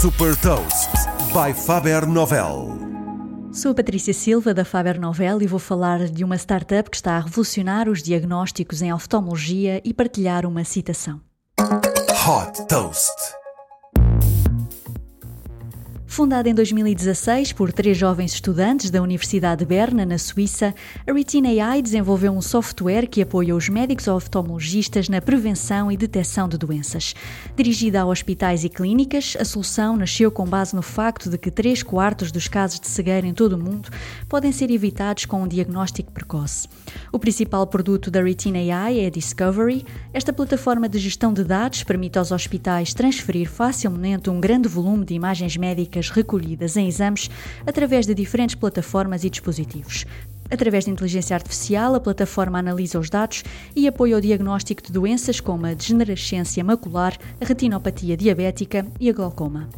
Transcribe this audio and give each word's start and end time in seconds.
Super 0.00 0.36
Toast 0.42 0.90
by 1.32 1.58
Faber 1.58 2.06
Novel. 2.06 2.78
Sou 3.50 3.70
a 3.70 3.74
Patrícia 3.74 4.12
Silva 4.12 4.52
da 4.52 4.62
Faber 4.62 5.00
Novel 5.00 5.40
e 5.40 5.46
vou 5.46 5.58
falar 5.58 6.10
de 6.10 6.22
uma 6.22 6.36
startup 6.36 6.90
que 6.90 6.96
está 6.96 7.16
a 7.16 7.20
revolucionar 7.20 7.88
os 7.88 8.02
diagnósticos 8.02 8.82
em 8.82 8.92
oftalmologia 8.92 9.80
e 9.82 9.94
partilhar 9.94 10.44
uma 10.44 10.64
citação. 10.64 11.18
Hot 11.58 12.66
Toast. 12.68 13.10
Fundada 16.16 16.48
em 16.48 16.54
2016 16.54 17.52
por 17.52 17.70
três 17.70 17.98
jovens 17.98 18.32
estudantes 18.32 18.88
da 18.88 19.02
Universidade 19.02 19.58
de 19.58 19.66
Berna, 19.66 20.06
na 20.06 20.16
Suíça, 20.16 20.74
a 21.06 21.12
Retina 21.12 21.50
AI 21.50 21.82
desenvolveu 21.82 22.32
um 22.32 22.40
software 22.40 23.06
que 23.06 23.20
apoia 23.20 23.54
os 23.54 23.68
médicos 23.68 24.08
oftalmologistas 24.08 25.10
na 25.10 25.20
prevenção 25.20 25.92
e 25.92 25.96
detecção 25.96 26.48
de 26.48 26.56
doenças. 26.56 27.14
Dirigida 27.54 28.00
a 28.00 28.06
hospitais 28.06 28.64
e 28.64 28.70
clínicas, 28.70 29.36
a 29.38 29.44
solução 29.44 29.94
nasceu 29.94 30.30
com 30.30 30.46
base 30.46 30.74
no 30.74 30.80
facto 30.80 31.28
de 31.28 31.36
que 31.36 31.50
3 31.50 31.82
quartos 31.82 32.32
dos 32.32 32.48
casos 32.48 32.80
de 32.80 32.88
cegueira 32.88 33.26
em 33.26 33.34
todo 33.34 33.52
o 33.52 33.58
mundo 33.58 33.90
podem 34.26 34.52
ser 34.52 34.70
evitados 34.70 35.26
com 35.26 35.42
um 35.42 35.46
diagnóstico 35.46 36.10
precoce. 36.12 36.66
O 37.12 37.18
principal 37.18 37.66
produto 37.66 38.10
da 38.10 38.22
Retina 38.22 38.56
AI 38.56 39.00
é 39.00 39.06
a 39.08 39.10
Discovery. 39.10 39.84
Esta 40.14 40.32
plataforma 40.32 40.88
de 40.88 40.98
gestão 40.98 41.30
de 41.34 41.44
dados 41.44 41.84
permite 41.84 42.18
aos 42.18 42.32
hospitais 42.32 42.94
transferir 42.94 43.50
facilmente 43.50 44.30
um 44.30 44.40
grande 44.40 44.66
volume 44.66 45.04
de 45.04 45.12
imagens 45.12 45.58
médicas 45.58 46.05
recolhidas 46.08 46.76
em 46.76 46.88
exames 46.88 47.30
através 47.66 48.06
de 48.06 48.14
diferentes 48.14 48.54
plataformas 48.54 49.24
e 49.24 49.30
dispositivos. 49.30 50.04
Através 50.50 50.84
de 50.84 50.90
inteligência 50.90 51.34
artificial, 51.34 51.94
a 51.94 52.00
plataforma 52.00 52.58
analisa 52.58 52.98
os 52.98 53.10
dados 53.10 53.42
e 53.74 53.88
apoia 53.88 54.16
o 54.16 54.20
diagnóstico 54.20 54.82
de 54.82 54.92
doenças 54.92 55.40
como 55.40 55.66
a 55.66 55.74
degenerescência 55.74 56.62
macular, 56.62 57.16
a 57.40 57.44
retinopatia 57.44 58.16
diabética 58.16 58.86
e 59.00 59.10
a 59.10 59.12
glaucoma. 59.12 59.68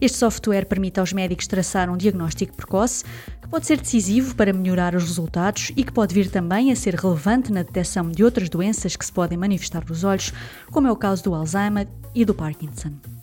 Este 0.00 0.18
software 0.18 0.66
permite 0.66 1.00
aos 1.00 1.12
médicos 1.12 1.46
traçar 1.46 1.88
um 1.88 1.96
diagnóstico 1.96 2.54
precoce, 2.54 3.04
que 3.40 3.48
pode 3.48 3.66
ser 3.66 3.80
decisivo 3.80 4.34
para 4.34 4.52
melhorar 4.52 4.94
os 4.94 5.04
resultados 5.04 5.72
e 5.74 5.82
que 5.82 5.92
pode 5.92 6.14
vir 6.14 6.30
também 6.30 6.70
a 6.70 6.76
ser 6.76 6.94
relevante 6.94 7.50
na 7.50 7.62
detecção 7.62 8.10
de 8.10 8.22
outras 8.22 8.50
doenças 8.50 8.96
que 8.96 9.04
se 9.04 9.12
podem 9.12 9.38
manifestar 9.38 9.84
nos 9.88 10.04
olhos, 10.04 10.32
como 10.70 10.86
é 10.86 10.92
o 10.92 10.96
caso 10.96 11.24
do 11.24 11.34
Alzheimer 11.34 11.88
e 12.14 12.24
do 12.24 12.34
Parkinson. 12.34 13.17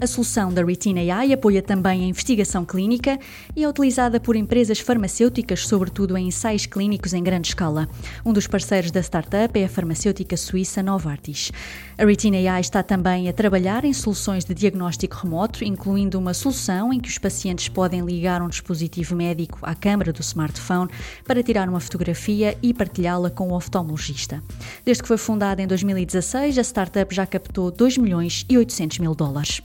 A 0.00 0.06
solução 0.06 0.50
da 0.50 0.64
Retina 0.64 1.00
AI 1.14 1.34
apoia 1.34 1.60
também 1.60 2.02
a 2.02 2.06
investigação 2.06 2.64
clínica 2.64 3.18
e 3.54 3.62
é 3.62 3.68
utilizada 3.68 4.18
por 4.18 4.34
empresas 4.34 4.80
farmacêuticas, 4.80 5.66
sobretudo 5.66 6.16
em 6.16 6.28
ensaios 6.28 6.64
clínicos 6.64 7.12
em 7.12 7.22
grande 7.22 7.48
escala. 7.48 7.86
Um 8.24 8.32
dos 8.32 8.46
parceiros 8.46 8.90
da 8.90 9.00
startup 9.00 9.60
é 9.60 9.66
a 9.66 9.68
farmacêutica 9.68 10.38
suíça 10.38 10.82
Novartis. 10.82 11.52
A 11.98 12.06
Retina 12.06 12.38
AI 12.38 12.62
está 12.62 12.82
também 12.82 13.28
a 13.28 13.32
trabalhar 13.34 13.84
em 13.84 13.92
soluções 13.92 14.42
de 14.42 14.54
diagnóstico 14.54 15.18
remoto, 15.18 15.62
incluindo 15.62 16.18
uma 16.18 16.32
solução 16.32 16.94
em 16.94 16.98
que 16.98 17.10
os 17.10 17.18
pacientes 17.18 17.68
podem 17.68 18.00
ligar 18.00 18.40
um 18.40 18.48
dispositivo 18.48 19.14
médico 19.14 19.58
à 19.60 19.74
câmara 19.74 20.14
do 20.14 20.22
smartphone 20.22 20.88
para 21.26 21.42
tirar 21.42 21.68
uma 21.68 21.78
fotografia 21.78 22.56
e 22.62 22.72
partilhá-la 22.72 23.28
com 23.28 23.48
o 23.48 23.54
oftalmologista. 23.54 24.42
Desde 24.82 25.02
que 25.02 25.08
foi 25.08 25.18
fundada 25.18 25.60
em 25.60 25.66
2016, 25.66 26.56
a 26.56 26.62
startup 26.62 27.14
já 27.14 27.26
captou 27.26 27.70
2 27.70 27.98
milhões 27.98 28.46
e 28.48 28.56
800 28.56 28.98
mil 28.98 29.14
dólares. 29.14 29.60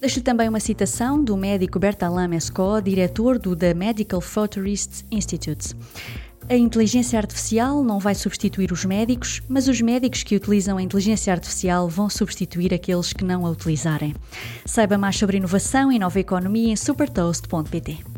Deixo-lhe 0.00 0.22
também 0.22 0.48
uma 0.48 0.60
citação 0.60 1.22
do 1.22 1.36
médico 1.36 1.76
Bertalan 1.78 2.28
Mescot, 2.28 2.82
diretor 2.82 3.36
do 3.36 3.56
The 3.56 3.74
Medical 3.74 4.20
Futurists 4.20 5.04
Institute. 5.10 5.74
A 6.48 6.56
inteligência 6.56 7.18
artificial 7.18 7.82
não 7.82 7.98
vai 7.98 8.14
substituir 8.14 8.70
os 8.70 8.84
médicos, 8.84 9.42
mas 9.48 9.66
os 9.66 9.80
médicos 9.80 10.22
que 10.22 10.36
utilizam 10.36 10.78
a 10.78 10.82
inteligência 10.82 11.32
artificial 11.32 11.88
vão 11.88 12.08
substituir 12.08 12.72
aqueles 12.72 13.12
que 13.12 13.24
não 13.24 13.44
a 13.44 13.50
utilizarem. 13.50 14.14
Saiba 14.64 14.96
mais 14.96 15.16
sobre 15.16 15.36
inovação 15.36 15.90
e 15.90 15.98
nova 15.98 16.20
economia 16.20 16.72
em 16.72 16.76
supertoast.pt. 16.76 18.17